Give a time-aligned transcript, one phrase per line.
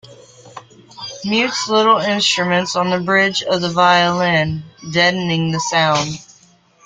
[1.23, 6.09] Mutes little instruments on the bridge of the violin, deadening the sound.